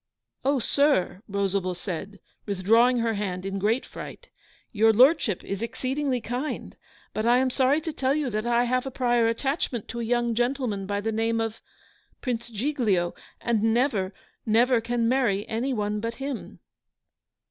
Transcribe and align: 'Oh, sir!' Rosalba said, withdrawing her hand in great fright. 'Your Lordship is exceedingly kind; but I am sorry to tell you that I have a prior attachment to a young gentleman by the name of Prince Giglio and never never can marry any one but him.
'Oh, 0.43 0.57
sir!' 0.57 1.21
Rosalba 1.27 1.75
said, 1.75 2.19
withdrawing 2.47 2.97
her 2.97 3.13
hand 3.13 3.45
in 3.45 3.59
great 3.59 3.85
fright. 3.85 4.29
'Your 4.71 4.91
Lordship 4.91 5.43
is 5.43 5.61
exceedingly 5.61 6.19
kind; 6.19 6.75
but 7.13 7.27
I 7.27 7.37
am 7.37 7.51
sorry 7.51 7.81
to 7.81 7.93
tell 7.93 8.15
you 8.15 8.31
that 8.31 8.47
I 8.47 8.63
have 8.63 8.87
a 8.87 8.89
prior 8.89 9.27
attachment 9.27 9.87
to 9.89 9.99
a 9.99 10.03
young 10.03 10.33
gentleman 10.33 10.87
by 10.87 11.01
the 11.01 11.11
name 11.11 11.39
of 11.39 11.61
Prince 12.19 12.49
Giglio 12.49 13.13
and 13.39 13.61
never 13.61 14.11
never 14.43 14.81
can 14.81 15.07
marry 15.07 15.47
any 15.47 15.71
one 15.71 15.99
but 15.99 16.15
him. 16.15 16.61